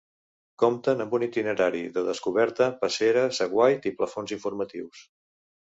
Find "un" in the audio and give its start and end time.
1.17-1.25